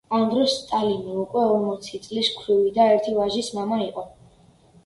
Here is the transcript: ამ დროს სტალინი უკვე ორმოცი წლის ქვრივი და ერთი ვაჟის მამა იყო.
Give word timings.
ამ 0.17 0.21
დროს 0.29 0.53
სტალინი 0.61 1.17
უკვე 1.23 1.43
ორმოცი 1.57 2.01
წლის 2.07 2.31
ქვრივი 2.39 2.73
და 2.79 2.89
ერთი 2.97 3.15
ვაჟის 3.19 3.51
მამა 3.59 3.79
იყო. 3.85 4.09